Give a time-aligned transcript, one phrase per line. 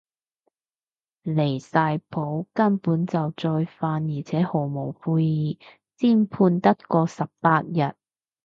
[1.25, 5.59] 離晒譜，根本就再犯而且毫無悔意，
[5.95, 7.93] 先判得嗰十八日